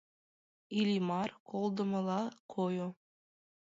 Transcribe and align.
Иллимар 0.79 1.29
колдымыла 1.49 2.21
койо. 2.53 2.87